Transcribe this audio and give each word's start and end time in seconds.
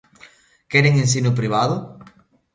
¿Queren 0.71 0.95
ensino 1.03 1.29
privado? 1.39 1.75